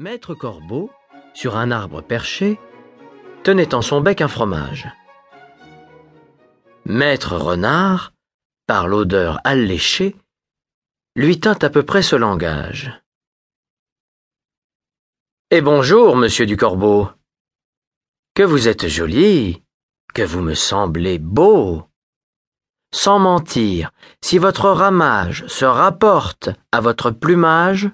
[0.00, 0.90] Maître Corbeau,
[1.34, 2.58] sur un arbre perché,
[3.44, 4.88] tenait en son bec un fromage.
[6.86, 8.14] Maître Renard,
[8.66, 10.16] par l'odeur alléchée,
[11.16, 12.98] lui tint à peu près ce langage.
[15.50, 17.10] Et bonjour, monsieur du Corbeau.
[18.34, 19.62] Que vous êtes joli,
[20.14, 21.84] que vous me semblez beau.
[22.94, 23.92] Sans mentir,
[24.22, 27.90] si votre ramage se rapporte à votre plumage,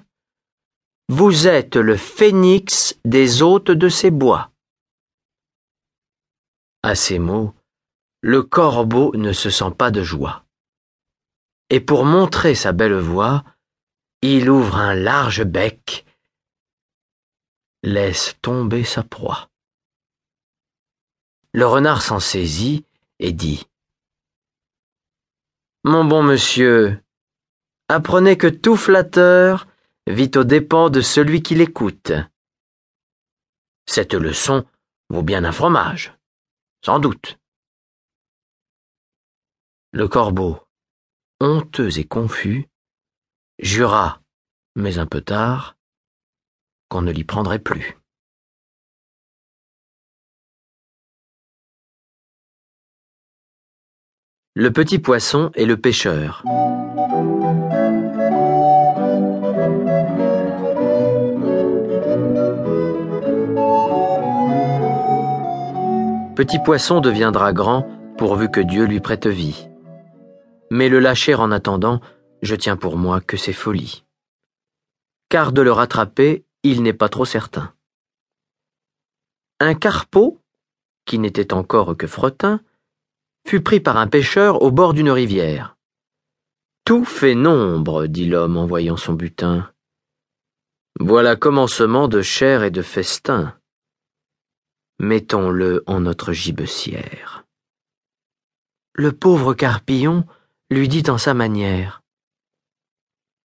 [1.09, 4.51] vous êtes le phénix des hôtes de ces bois.
[6.83, 7.53] À ces mots,
[8.21, 10.43] le corbeau ne se sent pas de joie.
[11.69, 13.43] Et pour montrer sa belle voix,
[14.21, 16.05] il ouvre un large bec,
[17.83, 19.49] laisse tomber sa proie.
[21.53, 22.85] Le renard s'en saisit
[23.19, 23.65] et dit
[25.83, 27.01] Mon bon monsieur,
[27.87, 29.67] apprenez que tout flatteur
[30.07, 32.13] vit aux dépens de celui qui l'écoute.
[33.85, 34.65] Cette leçon
[35.09, 36.17] vaut bien un fromage,
[36.83, 37.37] sans doute.
[39.91, 40.59] Le corbeau,
[41.41, 42.67] honteux et confus,
[43.59, 44.21] jura,
[44.75, 45.75] mais un peu tard,
[46.89, 47.97] qu'on ne l'y prendrait plus.
[54.55, 56.43] Le petit poisson et le pêcheur.
[66.37, 69.67] Petit poisson deviendra grand pourvu que Dieu lui prête vie.
[70.69, 71.99] Mais le lâcher en attendant,
[72.43, 74.05] je tiens pour moi que c'est folie.
[75.29, 77.73] Car de le rattraper, il n'est pas trop certain.
[79.59, 80.39] Un carpeau,
[81.05, 82.61] qui n'était encore que fretin,
[83.47, 85.75] fut pris par un pêcheur au bord d'une rivière.
[86.85, 89.71] Tout fait nombre, dit l'homme en voyant son butin.
[90.99, 93.57] Voilà commencement de chair et de festin
[94.99, 97.45] mettons-le en notre gibecière.
[98.93, 100.25] Le pauvre Carpillon
[100.71, 102.01] lui dit en sa manière.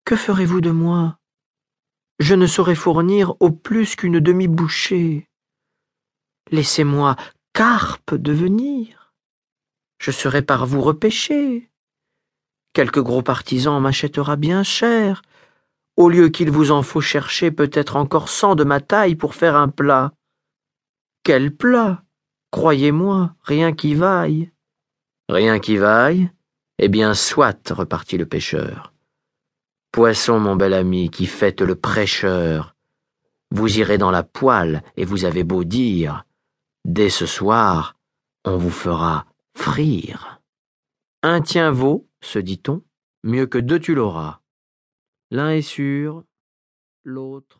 [0.06, 1.18] Que ferez-vous de moi?
[2.20, 5.28] Je ne saurais fournir au plus qu'une demi-bouchée.
[6.52, 7.16] Laissez-moi
[7.53, 9.14] carpe devenir.
[10.00, 11.70] Je serai par vous repêché.
[12.74, 15.22] Quelque gros partisan m'achètera bien cher,
[15.97, 19.56] au lieu qu'il vous en faut chercher peut-être encore cent de ma taille pour faire
[19.56, 20.14] un plat.
[21.24, 22.04] Quel plat
[22.52, 24.52] Croyez-moi, rien qui vaille.
[25.30, 26.32] Rien qui vaille?
[26.80, 28.92] Eh bien, soit, repartit le pêcheur.
[29.92, 32.76] Poisson, mon bel ami, qui faites le prêcheur.
[33.52, 36.26] Vous irez dans la poêle, et vous avez beau dire.
[36.86, 37.98] Dès ce soir,
[38.46, 40.42] on vous fera frire.
[41.22, 42.82] Un tien vaut, se dit-on,
[43.24, 44.40] mieux que deux tu l'auras.
[45.30, 46.24] L'un est sûr,
[47.03, 47.59] l'autre.